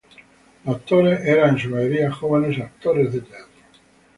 Los 0.65 0.77
actores 0.77 1.23
eran 1.27 1.49
en 1.51 1.57
su 1.59 1.69
mayoría 1.69 2.11
jóvenes 2.11 2.57
actores 2.59 3.13
de 3.13 3.21
teatro. 3.21 3.61